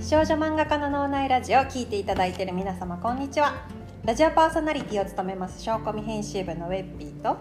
[0.00, 3.66] 少女漫画家の脳内ラジオを聞いていただいている皆様こんにちは。
[4.02, 7.36] ラジオパーソナリティを務めます小コミ編集部のウェッピーと。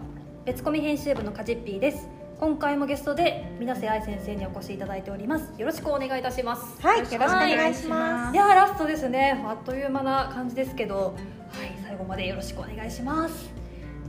[0.46, 2.08] 別コミ編集部のカジッピーです。
[2.37, 5.53] 今回もゲストで水瀬愛先生にお越しいただいております。
[5.58, 6.81] よろしくお願いいたします。
[6.85, 8.35] はいよろしくお願いします。
[8.35, 9.41] いやーラストですね。
[9.47, 11.15] あっという間な感じですけど。
[11.51, 13.58] はい最後までよろしくお願いします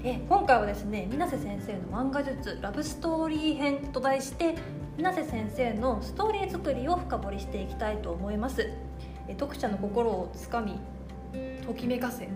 [0.02, 4.54] え今回はですね水瀬先生の漫画術ラブストーリー編と題して
[4.96, 8.70] 水瀬先生のストーリー作りを深掘りしていきたいと思います。
[9.28, 10.80] え読者の心をつかみ
[11.66, 12.28] ときめかせ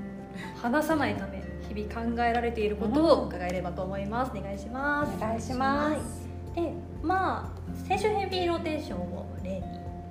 [0.61, 1.42] 離さないため
[1.75, 5.17] 日々考えられていることを伺えればと思います、お願いします。
[5.17, 6.28] お願いします。
[6.55, 6.70] で
[7.03, 9.62] まあ青春ヘビーローテーションを例に、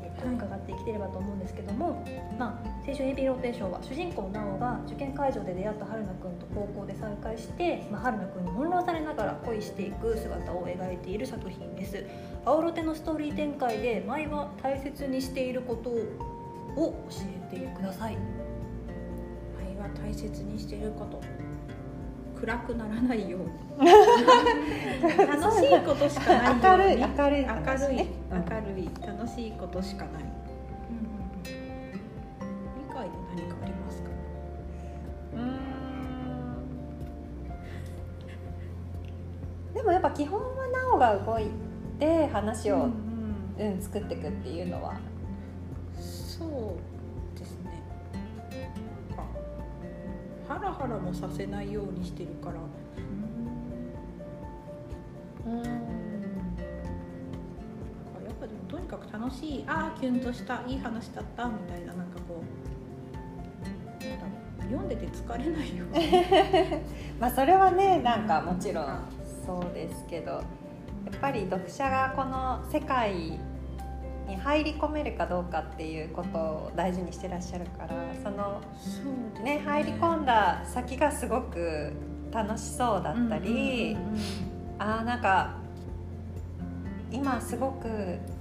[0.03, 2.03] えっと、伺っていければと思うんですけども、
[2.39, 12.03] まあ、青春ヘビーローテーションは主人公直が受験会場で出会った春菜くんと高校で再会して、まあ、春菜くんに翻弄されながら恋していく姿を描いている作品です。
[12.43, 17.17] 青ロテのストーリー展開で舞は大切にしていることを教
[17.53, 18.17] えてください。
[19.57, 21.21] 愛は大切にしていること。
[22.37, 23.89] 暗くならないように。
[25.25, 26.61] 楽しいことしかないように。
[26.61, 26.97] 明るい。
[26.97, 27.55] 明るい明
[28.75, 28.89] るい。
[29.07, 30.42] 楽しいことしかない
[41.03, 41.47] が動い
[41.99, 42.93] て話を、うん
[43.59, 43.81] うん。
[43.81, 44.95] 作っていくっていうのは。
[45.99, 47.83] そうですね。
[50.47, 52.55] ハラハラもさせないようにしてるから。
[55.45, 55.57] うん。
[55.57, 55.61] や
[58.31, 62.41] っぱでもとにかく楽しいああキュンとしたいい話だったみたいななんかこ
[64.01, 64.29] うなんだろ
[64.59, 65.85] う読んでて疲れないよ
[67.19, 68.99] まあそれはねなんかもちろん
[69.45, 70.41] そうですけど
[71.23, 79.61] ぱり読者がこの世界に入り込めるかどうかっていうことを大事にしてらっしゃるからそのそうですね。
[79.63, 81.93] 入り込んだ先がすごく
[82.29, 83.95] 楽しそうだったり、
[84.79, 85.55] あーなんか
[87.09, 87.87] 今すごく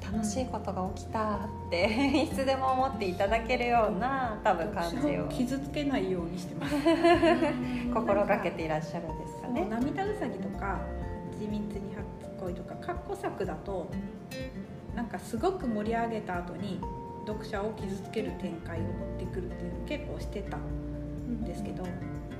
[0.01, 1.39] 楽しいことが起きたっ
[1.71, 1.87] て
[2.25, 5.29] いつでも思っていただけるような多分感じを。
[5.29, 6.75] 傷つけないようにしてます。
[7.95, 9.69] 心がけていらっしゃるんですかね。
[9.71, 10.81] 涙うさぎとか
[11.39, 11.61] 地道に
[11.95, 13.91] 初恋とか過去作だと
[14.95, 16.81] なんかすごく盛り上げた後に
[17.27, 21.85] 読者を傷つける展開を持ってくるっていうのを結構してたんですけど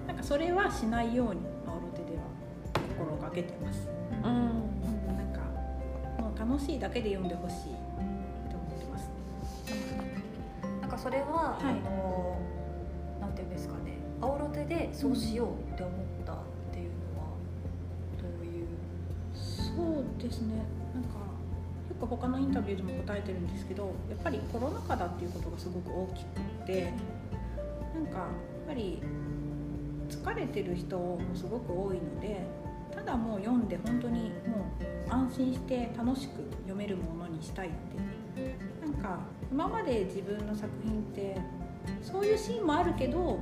[0.07, 2.25] なんかそれはしないようにマオロテでは
[2.99, 3.89] 心がけてます。
[4.23, 4.73] うん
[5.17, 5.41] なんか
[6.21, 7.57] もう楽しいだけで読んでほしい
[8.51, 9.11] と思ってます。
[10.81, 12.37] なんかそれは、はいあの
[13.21, 15.93] なんていうんですかね青ロテでそうしようって思
[20.23, 20.55] ですね。
[20.95, 21.11] なんか
[21.89, 26.93] よく他のインタビューでも答えてるんですけどやっぱりコロナ禍だっていうことがすごく大きくて
[27.95, 28.29] なんかやっ
[28.69, 29.03] ぱり
[30.09, 32.47] 疲れてる人もすごく多いので
[32.95, 34.67] ただもう読んで本当にも
[35.09, 38.23] う安心して楽しく読めるものにしたいって。
[38.81, 41.37] なんか今まで自分の作品って
[42.03, 43.39] そういうシーンもあるけど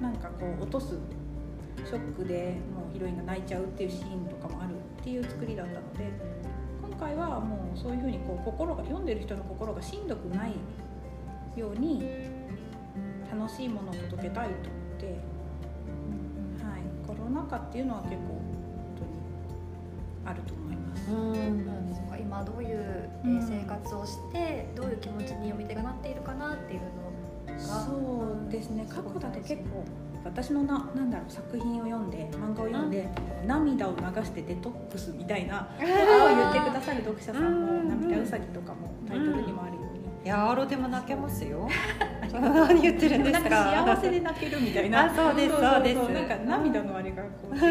[0.00, 0.94] なんかこう落とす
[1.86, 6.10] ショックでもうヒロインが泣いちゃうっていうシーンとかもあるっていう作りだったので
[6.82, 10.52] 今回はもうそういうふうにこう心が読んでる人の心がしんどくない
[11.56, 12.02] ように
[13.30, 15.06] 楽しいものを届けたいと思って、
[16.64, 18.40] はい、コロナ禍っていうのは結構本
[18.96, 19.10] 当に
[20.26, 21.10] あると思います。
[21.10, 21.14] う
[21.56, 21.80] ん
[22.30, 27.90] 今どういう、生活をしてどういう気持ちに読み手がなっているかなっていうのがそ
[28.48, 28.86] うですね。
[28.88, 29.84] 過去だと結構
[30.24, 33.08] 私のななんだろう作品を読んで漫画を読んで、
[33.46, 37.88] 涙を流してデトックスみたいなことを言ってくださる読者さんうん。
[37.88, 40.00] も涙うさぎとかもタイトルにもあるように。
[40.22, 41.66] いやアロでも泣けますよ。
[42.30, 43.50] 何言ってるんですなんか。
[43.50, 45.06] か幸せで泣けるみたいな。
[45.06, 46.12] あそうですそうです。
[46.12, 47.68] なんか涙のあれがこうそう、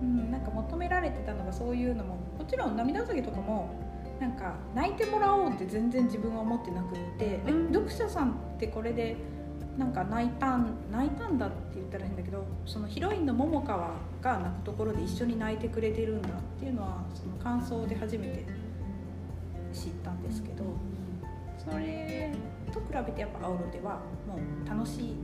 [0.00, 3.74] うん、なんか求められてたのがそういうのももちろん涙うさぎとかも
[4.18, 7.74] なんか泣いてもらおうって全然自分は思ってなくって、えうん。
[7.74, 9.16] 読者さんってこれで
[9.78, 13.90] なんか泣いたん泣いたんだって言ったら変だけどそのヒロインの桃川
[14.22, 18.44] が泣くところで一緒に泣いてくれてるんだっていうのはその感想で初めて
[19.72, 20.64] 知ったんですけど。
[21.64, 22.30] それ
[22.72, 25.16] と比べてやっぱ青ロではもう楽しい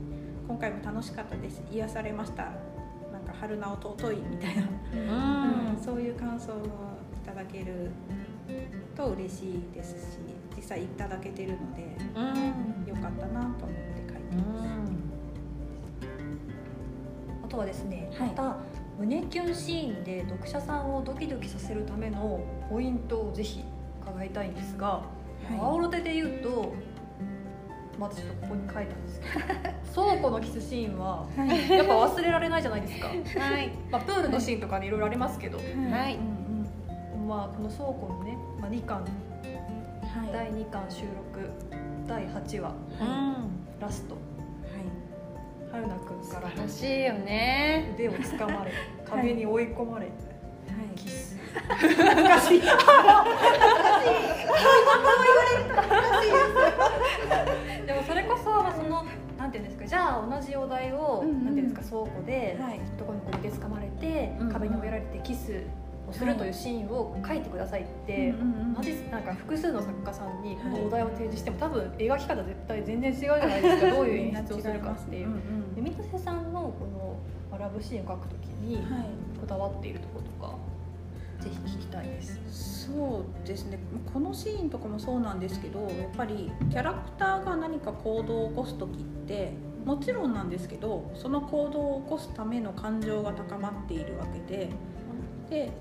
[0.47, 1.61] 今回も楽しかったです。
[1.71, 2.43] 癒されました。
[3.11, 4.63] なんか春菜尊いみたいな、
[4.93, 5.75] うん。
[5.75, 6.59] う んそういう感想をい
[7.25, 7.91] ただける
[8.95, 10.17] と嬉しいですし
[10.55, 12.87] 実際いただけてるのでうん。
[12.87, 13.80] よかったなと思って
[17.43, 18.29] あとはですね、はい。
[18.29, 18.57] また
[18.99, 22.39] 胸キュンシーンで読者さんをドキドキさせるための
[22.69, 23.63] ポイントをぜひ
[24.01, 25.03] 伺いたいんですが、
[25.59, 26.73] 青ロテで言うと
[27.99, 29.27] まずちょっとここに書いたんですけ
[29.99, 31.69] ど 倉庫のキスシーンははい。
[31.69, 33.13] やっぱ忘れられないじゃないですか、は
[33.59, 33.71] い。
[33.91, 35.67] まあ、プールのシーンとかねいろいろありますけど、はい。
[36.15, 39.01] うんうん、まあこの倉庫のね、まあ、2巻。
[39.01, 39.07] はい。
[40.31, 41.49] 第2巻収録。
[42.07, 42.73] 第8話。
[42.99, 43.50] うん
[43.81, 44.15] ラスト。
[45.71, 46.49] 春菜くんから。
[46.49, 47.91] 楽しいよね。
[47.95, 48.71] 腕をつかまれ
[49.09, 50.13] 壁に追い込まれ、はい。
[50.95, 51.35] キス。
[57.87, 59.03] でもそれこそ、まあ、その
[59.37, 61.45] なんていうんですかじゃあ同じお題を、うんうん。
[61.45, 62.79] なんていうんですか倉庫で、はい。
[62.97, 64.53] 男の子に腕つかまれて、うんうん。
[64.53, 65.63] 壁に追いやられてキス
[66.11, 68.73] をするというシーンを書いてくださいって、うんうんうん。
[68.75, 75.27] 同じなんか複数の作家さんにこのお題を提示しても多分描き方絶対全然違うじゃないですかどういう演出をするかっていう。
[75.75, 77.15] で水瀬さんのこの
[77.49, 79.05] まあラブシーンを書くときにはい。
[79.39, 80.55] こだわっているところとか
[81.39, 82.85] ぜひ聞きたいです。
[82.87, 83.79] そうですね。
[84.13, 89.53] このシーンとかもそうなんですけどやっぱりキャラクターが何か行動を起こす時って
[89.85, 94.69] もちろんなんですけどその行動を起こすための感情が高まっているわけで
[95.49, 95.71] で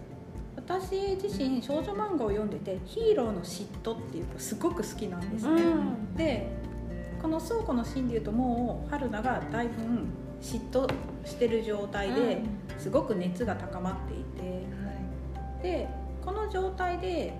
[0.66, 5.62] 私自身少女漫画を読んでてヒーローの嫉妬っていうかすごく好きなんですね。
[5.62, 6.14] うん。
[6.14, 6.48] で
[7.20, 9.72] この倉庫のシーンでいうともう春菜がだいぶ
[10.40, 10.90] 嫉妬
[11.24, 12.42] してる状態で
[12.78, 14.60] すごく熱が高まっていて。
[15.62, 15.88] で
[16.24, 17.34] この状態で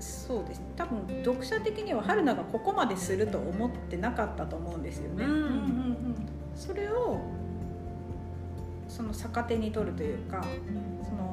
[0.00, 0.58] そうです。
[0.58, 5.24] ね多分読者的には春菜がここまですると思ってなかったと思うんですよね。
[5.24, 6.16] うん。
[6.56, 7.20] それを
[8.88, 10.44] その逆手に取るというか
[11.02, 11.31] その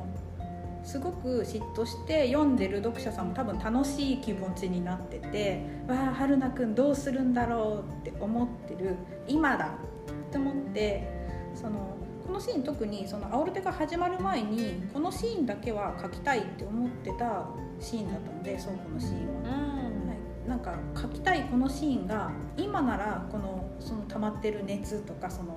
[0.89, 8.95] すごく嫉妬して読んでる読者さんも多分楽しい気持ちになってて「わあ春菜くんどうするんだろう」って思ってる
[9.27, 11.07] 今だって思って
[11.53, 11.95] その
[12.25, 17.45] このシーン特にそのアオルテが始まる前にこのシーンだけは書きたいって思ってた
[17.79, 19.49] シーンだったので倉庫のシーンは。
[19.51, 20.13] は
[20.47, 25.55] い、なんか書きたいこのシーンが今ならこのその溜まってる熱とかその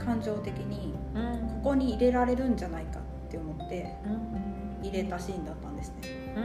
[0.00, 1.48] 感情的にうん。
[1.62, 3.94] ここに入れられるんじゃないかって思って
[4.88, 6.38] 入れたシーンだったんですね。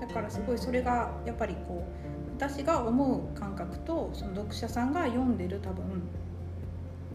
[0.00, 2.02] だからすごいそれがやっぱりこう
[2.36, 5.84] 私が思う感覚とその読者さんが読んでる多分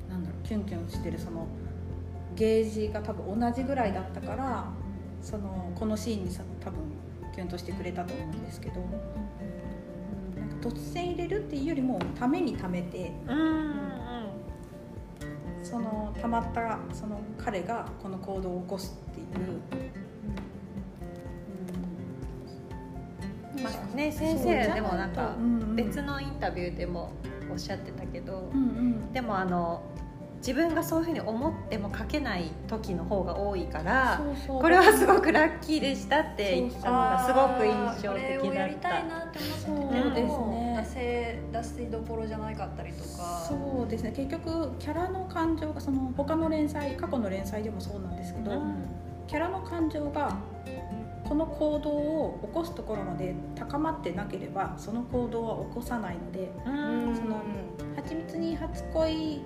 [0.10, 1.48] なんだろうキュンキュンしてるその
[2.36, 4.66] ゲージが多分同じぐらいだったから
[5.22, 6.80] そのこのシーンにさ多分
[7.36, 13.12] キュンとしてくれたと思うんですけど、うん、なんか突然入れるっていうよりもためにためて
[16.22, 19.28] たまったその彼がこの行動を起こすっていう。
[23.56, 23.64] うん。
[23.64, 25.36] まあね先生でもなんか
[25.76, 27.12] 別の、のインタビューでも
[27.52, 29.14] おっしゃってたけどうんうん。
[29.14, 29.82] でもあの
[30.38, 34.62] 自分がそういうふうに思っても書けない時の方が多いからそうそう。
[34.62, 39.08] これはすごくラッキーでしたって言ったのがすごく印象これを的だっやりたいた。
[39.08, 40.67] なって思っててそうでですもね。
[40.67, 43.46] 出せ出しどころじゃなかったりとか。
[43.48, 44.12] そうですね。
[44.12, 48.52] 結局キャラの感情がその他の連載過去の連載でもそうなんですけど、
[49.28, 50.38] キャラの感情が
[51.24, 57.16] この行動を起こすところまで高まってなければその行動は起こさないのでうん。
[57.16, 57.42] その
[57.96, 59.42] 蜂蜜に初恋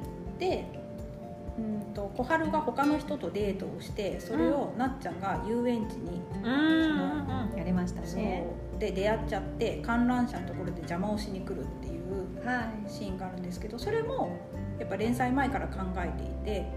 [2.22, 8.46] 小春が他の人とデートをしてそれをなっちゃんが遊園地に、うんやりましたね。
[8.78, 12.90] で出会っちゃって観覧車のところで邪魔をしに来るっていうはい。
[12.90, 14.38] シーンがあるんですけどそれも
[14.80, 16.68] やっぱ連載前から考えていて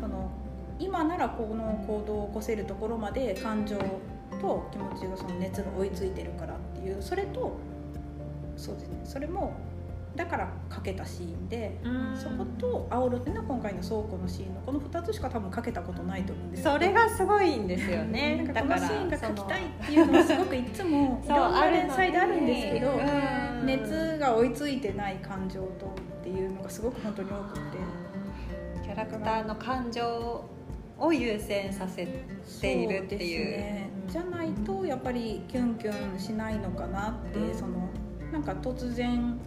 [0.00, 0.30] その
[0.80, 3.76] 今ならこの行動を起こせるところまで感情
[4.40, 7.56] と気持ちがその熱が追いついてるからっていうそれと
[8.56, 9.54] そうですねそれも
[10.18, 11.78] だからかけたシーンで
[12.16, 18.36] そこと「青ロテ」の今回の倉庫のシーンのこの2つしか多分かけたことないと思うんですそれがすごいんですよね。
[18.38, 18.80] なんかだから。
[18.80, 23.66] このシーンが書きたいっていうのはすごくいつもいろんな連載であるんですけどうん。
[23.66, 27.60] 熱が追いついてない感情とっていうのがすごく本当に多くて。
[28.82, 30.44] キャラクターの感情
[30.98, 32.08] を優先させ
[32.60, 33.56] ているっていう。
[33.56, 37.54] ね、じゃないとやっぱりキュンキュンしないのかなって、うん。
[37.54, 37.88] その
[38.32, 39.38] なんか突然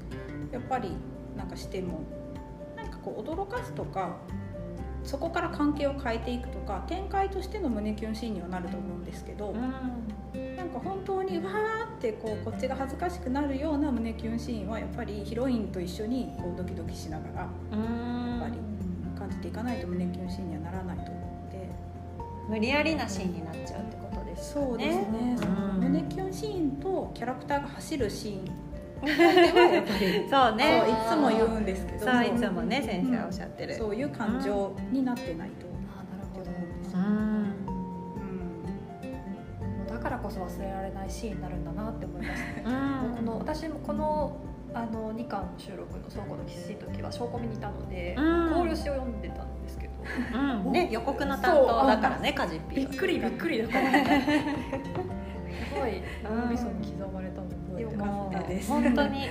[0.51, 0.91] やっぱり
[1.37, 2.01] なんかしても
[2.75, 4.17] なんかこう驚かすとか
[5.03, 18.59] そこから関係を変えていくとか展開としての胸キュンシーンにはなると思うんですけど、なんか本当にわーってこうこっちが恥ずかしくなるような胸キュンシーンはやっぱりヒロインと一緒にこうドキドキしながらうんやっぱり
[19.17, 21.71] 感じていかないと胸キュンシーンにはならないと思って。
[22.47, 24.67] 無理やりなシーンになっちゃうってことですかね。
[24.67, 28.70] そうですね、うん胸キュンシーンとキャラクターが走るシーン
[30.29, 30.83] そうね。
[30.85, 32.05] そういつも言うんですけど。
[32.05, 33.75] そういつもね先生はおっしゃってる。
[33.75, 35.65] そういう感情になってないと
[35.97, 37.53] あなるほど思うんうん。
[39.81, 39.87] うん。
[39.87, 42.75] だからこそ忘れられないシーンになるんだなって思いましたね。
[43.05, 43.15] うん。
[43.15, 44.37] この私もこの
[44.73, 48.53] あの2巻の収録の倉庫のきつい時は証拠見にいたので、うん。
[48.53, 49.93] 考慮しを読んでたんですけど。
[50.65, 50.71] うん。
[50.71, 54.55] ね予告の担当だからねカジピびっくりびっくりだからね。
[55.73, 57.20] すごい脳みそに刻ま
[58.01, 58.69] かったです。
[58.69, 59.27] 本当に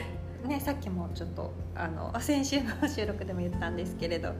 [0.46, 4.32] ねさっきもちょっとあの先週の収録でも言ったんですけれど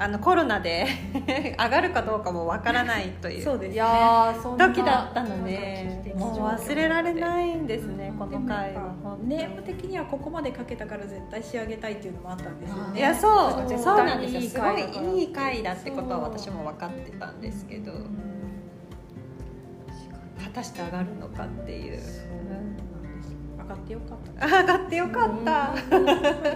[0.00, 0.86] あのコロナで
[1.58, 3.42] 上がるかどうかもわからないという。
[3.42, 3.74] そうですね。
[3.74, 8.94] いや時だったのでもう忘れられいないんですねこの回は。
[9.24, 12.98] ネーム的にはここまで書けたから絶対仕上げたいっていうのもあったんですよね。
[12.98, 13.78] いやそう。
[13.78, 14.40] そうなんですよ。
[14.42, 17.92] すごいいい回だってことは私も分かってたんですけど。
[20.38, 22.00] 果たして上がるのかっていう
[23.68, 24.46] 上がってよかった。
[24.46, 25.74] 上がってよかった。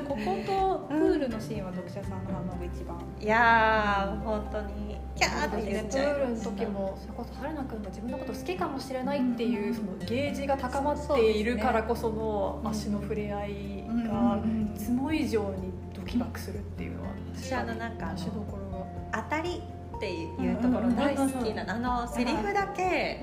[0.09, 2.99] こことプールのシーンは読者さんの反応が一番。
[3.21, 4.93] いやー本当に。
[5.15, 14.41] キャーって言っプちゃいールのました時もそれこそ春菜くんが自分のこと好きかもしれないっていうそのゲージが高まっているからこその足の触れ合いが
[14.75, 18.79] いつも以上にドキバクするっていうのは私あのなんか足どころ
[19.13, 19.63] が当たり
[19.97, 23.23] っていうところ大好きなあのセリフだけ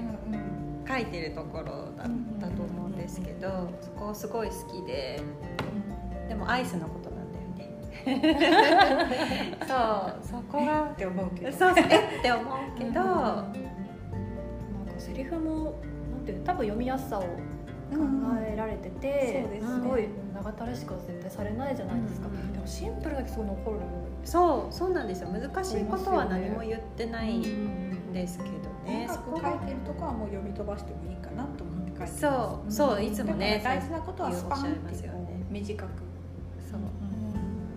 [0.87, 1.65] 書いてるところ
[1.97, 2.07] だっ
[2.39, 2.47] た
[3.19, 5.21] ですけどそこすごい好きで
[6.27, 7.69] でもアイスのことなんだよね。
[9.67, 9.77] そう
[10.21, 11.51] そこがって思うけど。
[11.51, 12.45] そうそうえって思う
[12.77, 13.51] けど、なんか
[14.99, 15.79] セリフも
[16.15, 17.27] なんていうの多分読みやすさを考
[18.47, 19.69] えられてて、そうですね。
[19.73, 23.79] すごい長ったらしくは絶対されないじゃないですか、うんでもシンプルだけすごい残る。
[24.23, 25.29] そうそうなんですよ。
[25.29, 28.43] 難しいことは何も言ってないんうんですけ
[28.85, 32.19] どね、音楽書いてるとこはもう読み飛ばしてもいいかなと思って書いてます。
[32.19, 35.17] そうそういつもね大事なことはスパンっておっしゃいますよね。
[35.19, 35.89] こう短く。
[36.71, 36.79] そう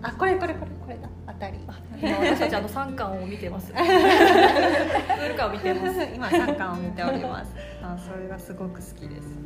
[0.01, 1.09] あこれこれこれこれだ。
[1.27, 1.57] 当たり。
[2.01, 3.71] 今私たちあの三巻を見てます。
[3.73, 6.03] プール巻を見てます。
[6.13, 7.53] 今三巻を見ております。
[7.81, 9.43] あそれがすごく好きです。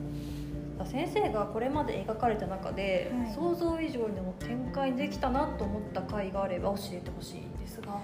[0.85, 3.33] 先生がこれまで描かれた中で、はい。
[3.33, 7.87] 想像以上にも展開できたなと思った回があれば教えてほしいんですが。
[7.87, 8.01] こ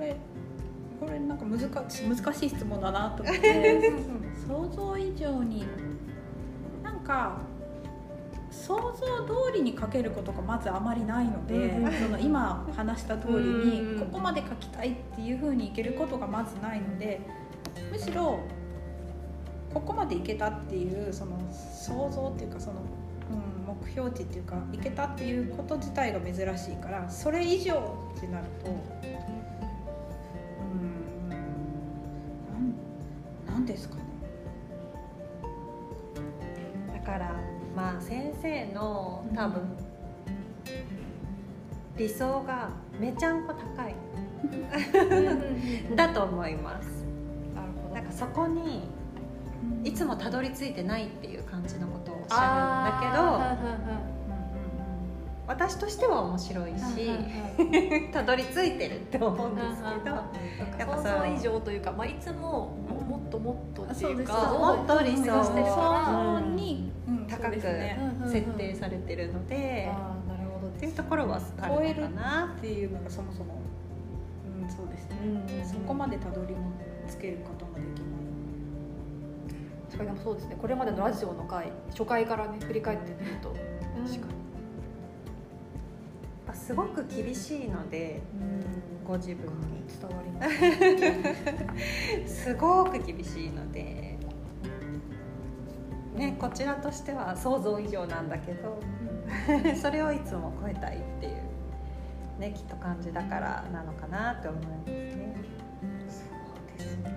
[0.00, 0.16] れ
[1.04, 3.92] これなんか難し難しい質問だなと思って。
[4.46, 5.66] 想像以上に。
[6.82, 7.38] なんか
[8.50, 17.20] 想像通りに書けることがまずあまりないので、うんその今話した通りうんにここまで書きたいっていうふうにいけることがまずないので
[17.90, 18.40] むしろ
[19.72, 22.76] ここまでいけたっていうその想像っていうかその、
[23.30, 28.70] うん、目標値っていうかいけたっていうこと自体が珍しいからそれ以上ってなると
[38.44, 39.62] 生の多分、
[41.96, 42.68] 理想が
[43.00, 43.94] めちゃんこ高い。
[45.96, 47.06] だと思います。
[47.94, 48.82] なんかそこに
[49.82, 53.00] いつもたどり着いてないっていう感じのことをおっしゃ
[53.48, 54.04] るんだけど
[55.46, 60.22] 私としては面白いしたどり着いてるって思うんですけどや
[60.84, 62.76] っぱ想像以上というか、まあ、いつも
[63.08, 65.22] もっともっとっていうかもっと理想。
[65.44, 66.40] してるから
[67.28, 67.54] 高く
[68.30, 72.54] 設定されてるのであーなるほどっていうところはあるのかな。
[72.56, 73.60] っていうのがそもそも、
[74.62, 76.72] うん、そうですね、そこまでたどりも
[77.08, 78.14] つけることもできない。
[79.90, 80.56] 確かにでもそうですね。
[80.60, 84.32] これまでのラジオの回初回からね振り返ってみると確かや
[86.44, 88.64] っぱすごく厳しいのでに
[89.06, 89.74] ご自分に。
[89.86, 90.48] 伝わりま
[92.26, 92.26] す。
[92.44, 94.03] すごく厳しいので、
[96.26, 98.78] ね、こちらとしては想像以上なんだけど
[99.80, 105.34] それをいつも超えたいっていう、ね、きっと感じだからなのかなって思いますね。
[106.08, 107.10] そうですね。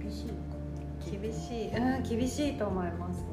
[0.00, 3.26] 厳しい厳しい、うん、厳しいと思いますね。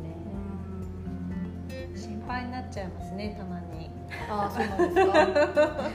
[1.96, 3.90] 心配になっちゃいますね、たまに。
[4.30, 5.92] ああそうなんですか。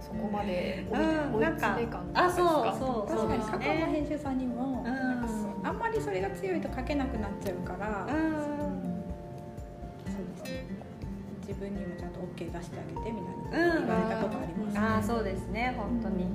[0.00, 2.86] そこまで追い,、うん追い詰め感あそうですか？
[2.86, 3.78] そう確かに過そうですね。
[3.80, 4.94] 去の編集さんにも、んなん。
[4.94, 5.09] かそう
[5.70, 8.32] あんまりそれが強いと書けなくなっちゃうから、うん、
[10.04, 10.66] そうですね。
[11.46, 13.20] 自分にもちゃんと OK 出してあげてみ
[13.52, 13.86] たいなうん。
[13.86, 16.26] 言われたことあります、ああ、そうですね、本当に。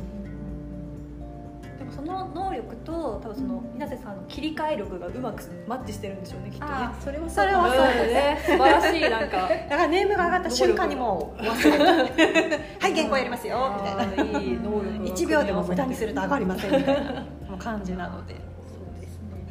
[1.77, 6.71] でもその能力と多分その水瀬さんの切り替え力がうまくマッチしてるんでしょうねきっとね。
[6.71, 8.39] あそれはそれはそうですね。
[8.47, 9.37] 素晴らしいなんか。
[9.37, 11.83] だからネームが上がった瞬間にもう忘れる
[12.79, 14.39] はい原稿やりますよみたいな。
[14.39, 17.25] いい能力が1 秒でも無駄にすると上がりませんみたいな。
[17.57, 18.35] 感じなので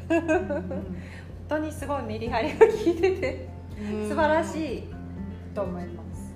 [0.08, 0.84] 本
[1.48, 3.48] 当にすごいメリハリが効いてて
[4.08, 4.84] 素晴らしい
[5.54, 6.34] と思います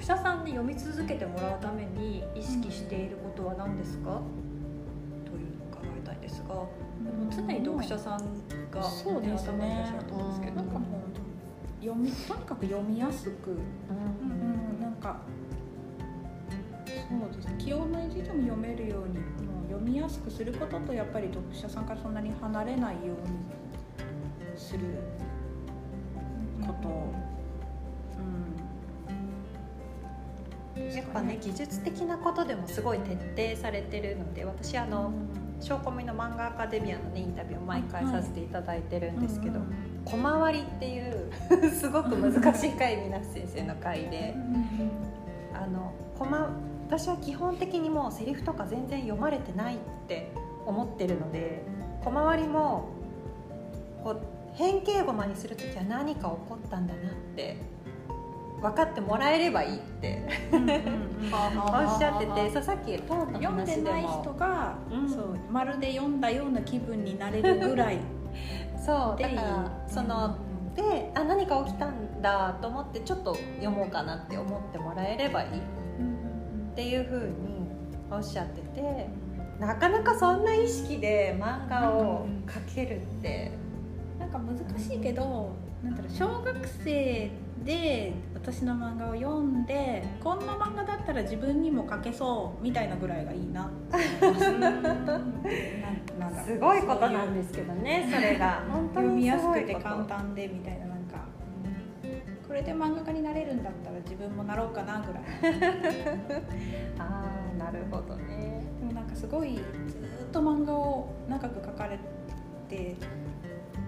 [0.00, 0.44] 読者さん。
[0.44, 4.22] に読み続けてもらうために意識していることは何ですか、
[5.24, 6.20] というのを伺いたいん。
[6.20, 6.54] ですが、
[7.30, 8.20] 常に読者さん。
[8.70, 10.30] が、そうですね頭にいらっしゃると思うん。
[10.30, 10.66] ですけど、なん。
[10.66, 10.86] かも
[11.80, 14.94] う読みとにかく読みやすく、うん、なん。
[14.96, 15.20] か
[17.10, 17.54] そうですね。
[17.58, 24.80] 気を抜いてでも読めるようにもう読みやすくすることとやっぱり読者さんからそんなに離れないようにする
[26.64, 26.88] こと、
[30.76, 31.36] うんやっぱね。
[31.40, 35.12] 技術的なことでもすごい徹底されてるので私あの
[35.60, 39.60] 小コミの漫画アカデミアの、ね、インタビューを毎回させていただいてるんですけど
[40.06, 41.30] 「小回り」っていう
[41.70, 44.34] すごく難しい回水無先生の回で
[45.52, 46.50] あのコマ
[46.90, 49.78] 私は基本的にもうセリフとか全然読まれてないっ
[50.08, 50.32] て
[50.66, 51.62] 思ってるので
[52.04, 52.88] 小回りも
[54.02, 54.20] こう
[54.54, 57.58] 変形ゴマにする時は何か起こったんだなって
[58.60, 60.20] 分かってもらえればいいって
[60.52, 65.08] おっしゃっててさっきトーンの読んでない人もが、うん。
[65.08, 67.98] そうまるで読んだような気分になれるぐらい
[68.84, 70.74] そうだからそのうん。
[70.74, 75.79] であ何か起きたんだと思ってちょっと読もうかなって思ってもらえればいい
[76.72, 77.34] っていうふうに
[78.10, 79.08] おっしゃってて
[79.58, 83.52] なかなかそんな意識で漫画を描けるって
[84.18, 87.30] なんか難しいけどなんだろう小学生
[87.64, 93.70] で私の漫画を読んでこんな漫画だったら自分にも描けそうみたいなぐらいがいいな
[96.44, 96.58] す。
[96.58, 98.62] ごいことなんですけどねそれが。
[98.94, 100.89] 読みにやすくて簡単でみたいな
[102.50, 105.22] これで漫画家になれるんだったら自分もなろうかなぐらい。
[106.98, 108.60] ああなるほどね。
[108.80, 111.96] でもなんかすごいずーっと漫画を長く描かれ
[112.68, 112.96] て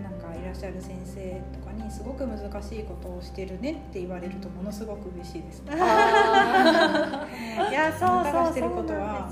[0.00, 5.62] なんかいらっしゃる先生とかにすごく難しいことをしてるねって言われるとものすごく嬉しいです。
[5.66, 5.74] ね。
[7.68, 9.28] いやそう漫画がそうしてることは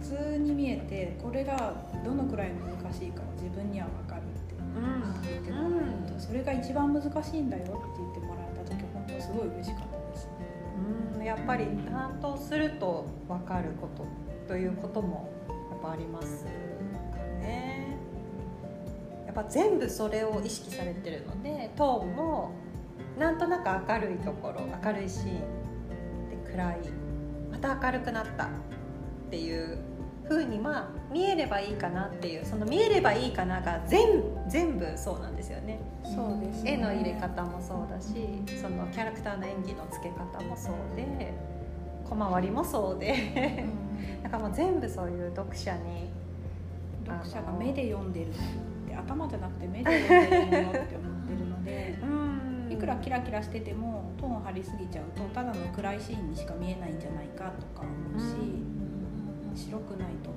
[0.00, 1.72] 普通に見えてこれが
[2.04, 8.29] どのくらい難しいかは自分には分かるってうん言ってもらえると、それが一番難しいんだよって言っても
[9.30, 10.28] すごい嬉しかったです。
[11.16, 14.06] うんやっぱり担当すると分かること
[14.48, 15.30] ということも
[15.70, 16.50] やっぱありますか
[17.40, 17.96] ね
[19.26, 22.50] やっぱ全部それを意識されてるのでトーンも
[23.18, 26.78] なんとなく明るいところ明るいシーンで暗い
[27.52, 28.48] また明るくなったっ
[29.30, 29.78] ていう
[30.30, 35.80] 風にまあ見えればいいかなっていうその見えればいいかなが全全部そうなんですよね。
[36.04, 38.14] そうです絵の入れ方もそうだし
[38.60, 41.34] そのキャラクターの演技のつけ方もそうで
[42.08, 43.66] 小回りもそうで。
[44.22, 46.10] だからもう全部そういう読者に
[47.06, 48.32] 読者が目で読んでるっ
[48.88, 52.30] て頭じゃなくて目で読んでるものって思ってるので うん。
[52.70, 58.36] いくらキラキラしててもトーン張りすぎちゃうとただの暗いシーンにしか見えないんじゃないかとか思うし、
[59.56, 60.32] 白くないとっ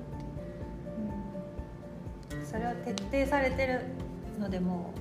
[2.40, 3.80] て、それは徹底されてる
[4.38, 4.92] のでも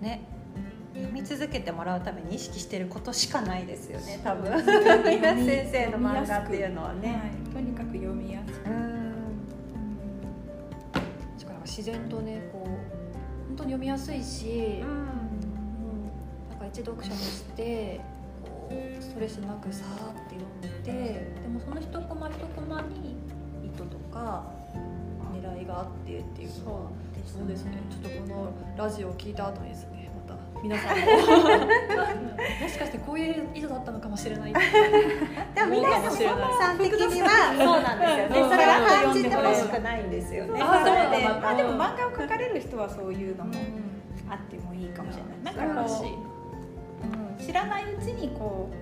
[0.00, 0.22] うね
[0.94, 4.50] 読み続けてもらうために意識してることしかないですよね多分。
[5.06, 9.14] 皆先生の漫画っていうのはね、はい、とにかく読みやすく、うん。
[11.38, 12.68] しかも自然とねこう
[13.48, 14.88] 本当に読みやすいし、うん。
[14.88, 15.08] うん
[16.50, 18.00] なんか一読者として
[18.42, 23.16] こうストレスなくさーって読んででもその一コマ一コマに
[23.62, 24.44] 意図とか
[25.32, 27.08] 狙いがあってっていうのは。
[27.28, 27.78] そうですね。
[27.90, 30.10] ちょっとこのラジオを聞いた後にですね。
[30.26, 31.04] また皆さんも。
[32.62, 34.52] もしかしてこういう意図だったのかもしれない。
[35.54, 38.16] でも皆さんさん的にはそうなんですよ。
[38.16, 40.60] ねうんそれは感じてほしくないんですよね。
[40.62, 43.52] あそれでまあでも漫画を描かれる人はそういうのも
[44.30, 48.74] あってもいいかもしれない、なんかこう、うん、知らないうちにこう、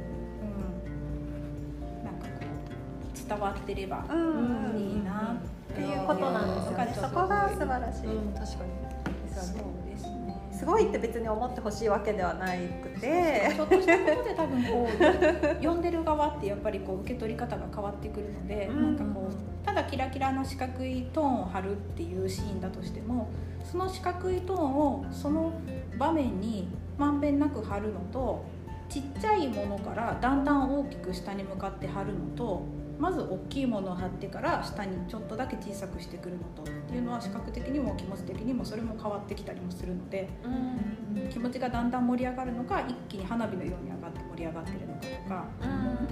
[3.29, 4.79] 伝わってればうん。
[4.79, 5.37] いいな
[5.73, 6.93] っていうことなんですよね。
[6.95, 8.07] そこが素晴らしい。
[8.07, 8.71] うん、確かに。
[9.35, 10.49] そうですね。
[10.53, 13.53] すごいって別に思ってほしいわけではなくて。
[13.55, 18.97] ちょっとしたことで多分こう読んでる側ってやっぱりこう受け取り方が変わってくるので、うん。
[18.97, 23.29] なんかこうただキラキラな四角いトーンを貼るっていうシーンだとしても
[23.65, 25.53] その四角いトーンをその
[25.99, 28.45] 場面にまんべんなく貼るのと
[28.89, 32.63] ちっちゃいものからだんだん大きく下に向かって貼るのと
[32.99, 40.29] まず大きいものを貼ってから下にちょっとだけ小さくしてくるのとっていうのは視覚的にも気持ち的にもそれも変わってきたりもするので。
[41.31, 45.45] 気持ちがだんだん盛り上がるのか一気に花火のように上がって盛り上がってるのかとか、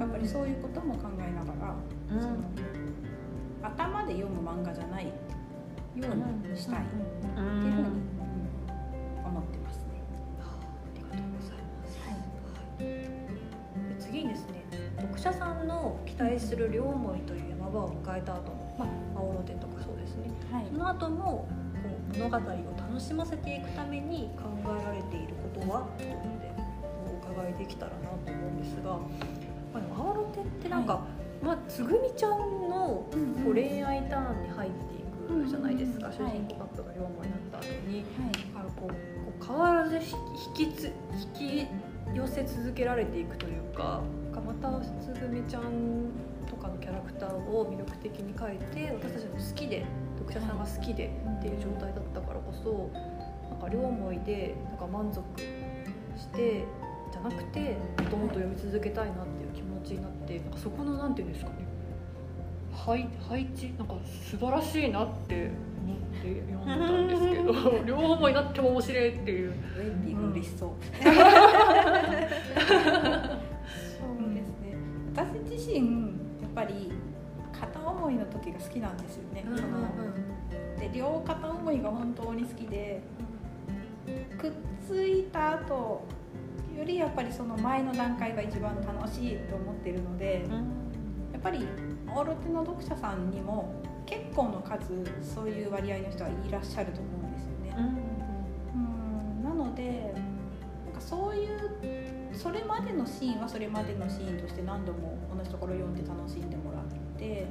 [0.01, 1.75] やっぱりそういうことも考えながら、
[2.11, 2.35] うんその
[3.62, 5.12] 頭で読む漫画じゃないよ
[5.94, 7.87] うにしたいっていうふうに、
[15.27, 15.43] ますね。
[15.43, 16.57] ありがとうございます。
[16.57, 21.49] る両思いという山場を迎えた後も、まあ、青露天とかそうですねはいその後もこ
[22.15, 26.53] う物語を楽しませていくために考えられていることはというので
[27.07, 29.01] お伺いできたらなと思うんですが、ま
[29.77, 31.05] あ、でも青露天ってなんか、
[31.43, 33.11] まあ、つぐみちゃんのこ
[33.49, 37.97] う恋愛ターンに入っていくじゃないですか、うん主人公カップが両思いになった後に。
[37.97, 38.95] はいこうこ
[39.41, 40.03] う変わらず引
[40.69, 40.93] きつ
[41.37, 44.03] 引き寄せ続けられていくというか
[44.35, 44.68] かまた
[45.01, 46.11] つぐみちゃん
[46.51, 49.85] とかのキャラクターを魅力的に描いて私たちも好きで
[50.18, 52.90] 読者さんが好きでっていう状態だったからこそ
[53.51, 55.23] なんか両思いでなんか満足
[56.18, 56.64] して
[57.12, 61.57] じゃなくてもっともっと読み続けたいなっていう気持ちになってなんかそこのなんていうんですかね
[62.73, 65.51] 配配置なんか素晴らしいなって
[65.85, 67.37] 思って読んだんですけ
[67.79, 69.51] ど 両思いになっても面白いっていう。
[69.51, 71.11] ウェンディが嬉しそう、そ
[76.64, 76.92] ぱり
[77.53, 79.61] 片思いの時が好きなんですよね、その
[80.79, 83.03] で両片思いが本当に好きで
[84.38, 84.53] くっ
[84.87, 86.05] ついた後
[86.77, 90.44] よりやっぱりその前の段階が一番楽しいと思ってるので
[91.33, 91.68] やっぱり
[92.09, 93.72] オーロテの読者さんにも
[94.07, 97.24] 結構の数そういう割合の人はいらっしゃると思うん
[102.44, 106.85] それまでのシーンはそれまでのシーンとして何度も同じところを読んで楽しんでもらっ
[107.16, 107.46] て。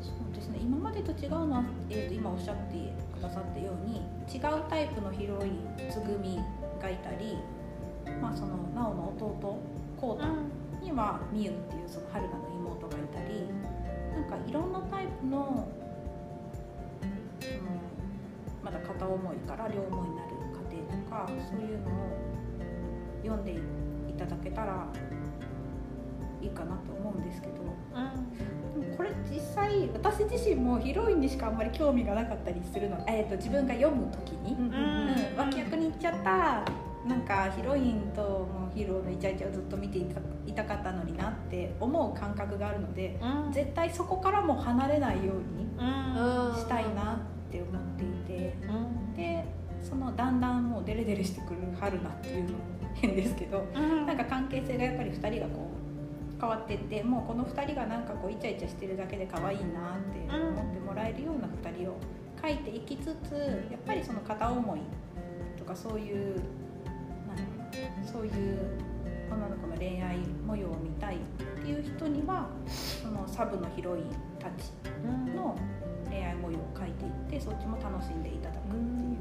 [0.00, 0.58] そうですね。
[0.62, 2.78] 今までと違うのは、えー、と今おっしゃって
[3.12, 3.98] くださったように
[4.32, 6.40] 違うタイプのヒロインつぐみ
[6.80, 7.36] がいたり、
[8.22, 9.60] まあ、その直の弟
[10.00, 10.26] こうた
[10.82, 13.44] にはみゆっていうその春菜の妹がいたり
[14.16, 15.68] なんかいろんなタイプの
[18.64, 22.29] まだ片思いから両思いになる過程とかそういうのを
[23.22, 24.86] 読んでいただけたら
[26.40, 27.54] いいかなと思うんですけど。
[28.70, 34.54] でもこれ実際私自身もヒロインにしかあんまり興味がなかったりするので、えー、と自分が読む時に。
[34.54, 36.64] うん、脇役に行っちゃった
[37.06, 43.18] なんかヒロインともうヒーローのイチャイチャをずっと見ていたいたかったのになって思う感覚があるので
[43.52, 45.66] 絶対そこからも離れないように
[46.58, 48.54] したいなって思っていて
[49.16, 49.44] で
[49.82, 52.58] そのだんだんもうデレデレしてくる春菜っていうのも
[52.94, 53.64] 変ですけど
[54.06, 61.96] なんか関係性がやっぱり2人がこう変わってってもうこの2人がなんかこうイチャイチャしてるだけで可愛いなって思ってもらえるような2人を
[62.42, 63.32] 書いていきつつ
[63.70, 64.80] やっぱりその片思い
[65.58, 66.36] とかそういう
[67.28, 68.58] なそういう
[69.30, 71.18] 女の子の恋愛模様を見たいっ
[71.62, 74.04] ていう人にはそのサブのヒロイン
[74.38, 74.72] たち
[75.34, 75.56] の
[76.08, 79.20] 恋愛模様を書いていってそっちも楽しんでいただくっていう。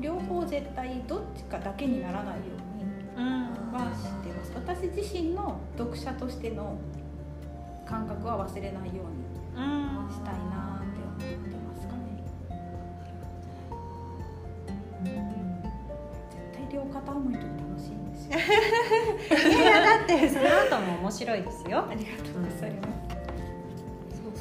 [0.00, 2.42] 両方絶対どっちかだけにならないよ
[2.73, 2.73] うに
[3.16, 6.76] は知ってます私自身の読者としての
[7.86, 9.24] 感覚は忘れないように
[10.12, 12.00] したいなって思ってますかね。
[16.30, 18.38] 絶対両片思いの時楽しいんですよ
[19.60, 21.86] いやだってその後も面白いですよ。
[21.88, 22.93] ありがとうございます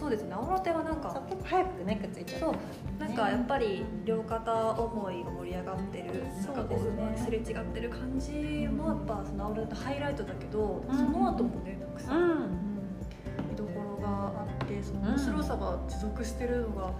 [0.03, 0.33] そうですね。
[0.33, 2.41] 青ロテはなんか結構早くねくっついちゃう。
[2.41, 2.55] そう
[2.99, 7.15] なんかやっぱり両肩思いが盛り上がってるなんかこそうですね。
[7.15, 10.97] うすれ違ってる感じもやっぱその青ロテハイライトだけど、うん。
[10.97, 12.49] その後もねたくさん、うん。
[13.49, 16.91] 見どころがあってその面白さが持続してるのが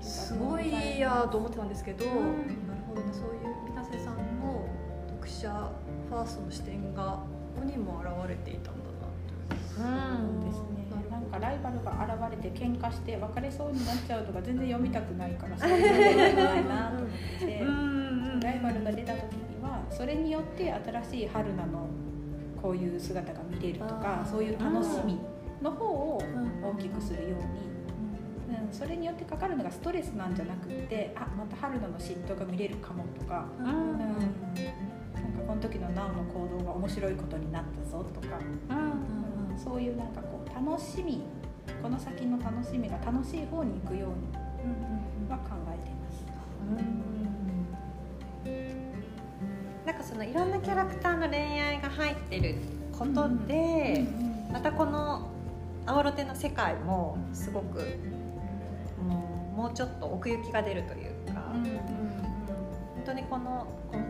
[0.00, 2.18] すごいやと思ってたんですけど、なる
[2.88, 3.12] ほどね。
[3.12, 4.66] そういう水瀬さんの
[5.08, 5.70] 読者
[6.08, 7.20] ファーストの視点が
[7.54, 9.04] ここにも現れていたんだな
[9.76, 9.86] という。
[9.86, 10.50] うん。
[10.50, 10.79] ですね
[11.30, 11.92] かライバルが
[12.30, 17.46] 現れて喧嘩して別れそうになっちゃうとか全然読みたくないから そういうのがないなと思って。
[17.46, 17.64] て
[18.40, 21.86] ライバルが出た時にはそれによって新しい春菜の
[22.60, 25.18] こういう姿が見れるとかそういう楽しみ
[25.62, 26.22] の方を
[26.62, 33.66] 大きくするように、うん、それによってかかるのがストレスなんじゃなくってあまた春菜の嫉妬が見れるかもとか、うん。
[33.66, 38.38] うん、なんかこの時のなおの行動が面白いことになったぞとか、
[39.50, 40.20] うん、そういうなんか
[40.60, 41.22] 楽しみ
[41.82, 46.22] この先の楽しみが楽しい方に行くようには考えています。
[49.86, 52.56] なんかそのいろんなキャラクターの恋愛が入ってる
[52.92, 54.04] ことで、
[54.52, 55.30] またこの
[55.86, 57.98] 「青ロテ」の世界もすごく、
[59.00, 59.06] うん、
[59.56, 61.64] もうちょっと奥行きが出るというか、本
[63.10, 63.66] 当にこの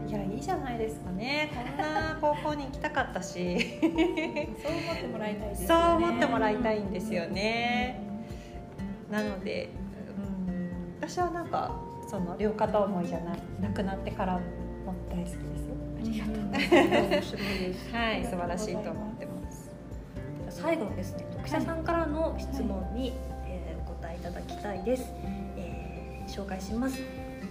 [0.07, 6.07] いやいいじゃないですかねこんな高校に行きたかったし そう思ってもらいたいですそうよね。
[6.07, 8.01] 思ってもらいたいんですよね。
[9.11, 9.71] なので、
[10.49, 11.75] うん、私はなんか
[12.09, 14.41] その両片思いじゃななくなってからも
[15.11, 15.75] 大好きですよ。
[15.99, 17.97] ありがとう。
[17.97, 19.71] はい、素晴らしいと思ってます。
[20.51, 23.15] 最後のですね読者さんからの質問に、
[23.47, 25.13] えーお答えいただきたいです、
[25.57, 25.81] えー
[26.31, 27.01] 紹介します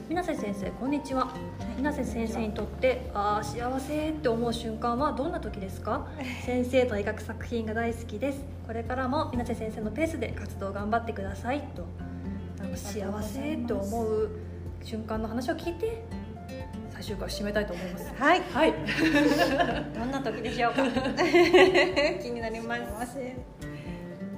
[0.09, 1.31] 水瀬先生こんにちは。
[1.77, 6.07] 水瀬先生にとってあー幸せって思う瞬間はどんな時ですか？
[6.45, 8.39] 先生と描く作品が大好きです。
[8.65, 11.61] これからも水瀬先生のペースで活動頑張ってください。
[11.75, 11.85] と。
[12.61, 14.29] なんか幸せって思う
[14.83, 16.03] 瞬間の話を聞いて
[16.91, 18.11] 最終回を締めたいと思います。
[18.17, 18.41] はい。
[18.51, 18.73] はい。
[19.93, 20.83] どんな時でしょうか？
[22.21, 23.17] 気になります。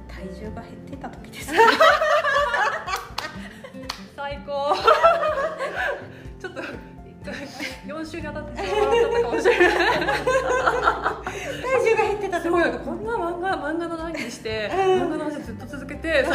[0.07, 1.53] 体重が減ってた時です。
[1.53, 1.60] か
[4.15, 4.75] 最高
[7.91, 9.77] 4週に当たってしまったかもしれない
[11.62, 16.32] 体重が減ってたすごいこんな漫画漫画の談義して漫画の話ずっと続けてさ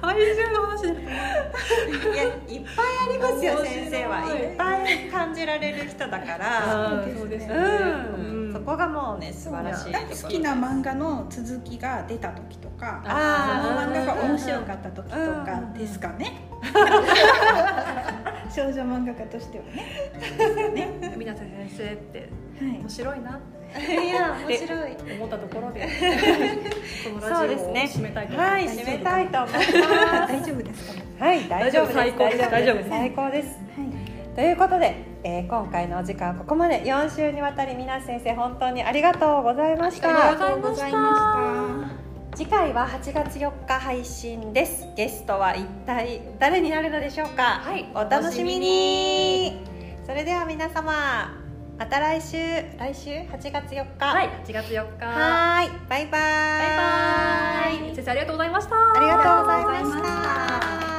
[0.00, 2.32] 体重の話でいやいっ
[2.76, 4.18] ぱいありますよ先生は。
[4.34, 7.04] いっぱい感じられる人だから。
[7.18, 7.54] そうですね。
[7.54, 7.60] う
[8.50, 10.22] ん、そこがもうね素晴らしい。
[10.22, 13.14] 好きな漫画の続きが出た時とかその
[13.80, 16.48] 漫画が面白かった時とかですかね
[18.58, 20.88] 少女漫画家としてはね。
[21.16, 22.28] 水瀬先生って
[22.60, 22.78] はい。
[22.80, 23.40] 面白いなっ
[23.78, 24.96] いや面白い。
[24.96, 25.86] て思ったところで
[27.04, 29.72] このラジオをそうですね締めたいと思いますはい締めたいと思います。
[29.72, 31.02] 大丈夫ですかね。
[31.20, 31.94] はい大丈夫です。
[31.94, 32.24] 最高。
[32.24, 32.50] です。
[32.50, 32.88] 大丈夫です。
[32.88, 33.48] 最高です。
[33.48, 34.34] はい。
[34.34, 34.94] ということで、
[35.24, 36.82] えー今回のお時間はここまで。
[36.82, 40.08] 4週にわたり皆先生本当にありがとうございました。
[40.28, 41.90] ありがとうございま
[42.38, 44.86] 次回は8月4日配信です。
[44.96, 47.42] ゲストは一体誰になるのでしょうか？
[47.64, 49.60] はいお楽しみに。
[50.06, 51.34] それでは皆様
[51.76, 52.36] また来週。
[52.78, 54.06] 来週？8月4日。
[54.06, 55.00] はい8月4日。
[55.00, 57.80] バはーいバイバイ。
[57.80, 57.96] イバイ。
[57.96, 58.76] 先生ありがとうございました。
[58.76, 60.97] ありがとうございました